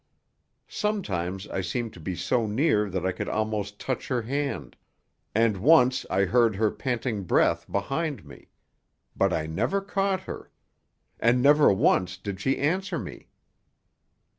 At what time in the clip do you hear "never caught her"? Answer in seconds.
9.45-10.49